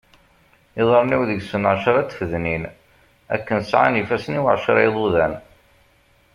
[0.81, 2.63] Iḍarren-iw deg-sen εecra tfednin
[3.35, 5.33] akken sεan ifassen-iw εecra iḍuḍan.